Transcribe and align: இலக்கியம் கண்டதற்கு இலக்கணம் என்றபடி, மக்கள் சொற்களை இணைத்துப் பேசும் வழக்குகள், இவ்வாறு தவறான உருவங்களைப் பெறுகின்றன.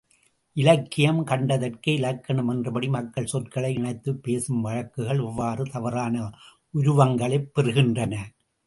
இலக்கியம் 0.53 1.25
கண்டதற்கு 1.25 1.93
இலக்கணம் 1.93 2.47
என்றபடி, 2.47 2.87
மக்கள் 2.87 3.25
சொற்களை 3.25 3.73
இணைத்துப் 3.73 4.23
பேசும் 4.23 4.61
வழக்குகள், 4.61 5.19
இவ்வாறு 5.19 5.63
தவறான 5.63 6.31
உருவங்களைப் 6.73 7.51
பெறுகின்றன. 7.55 8.17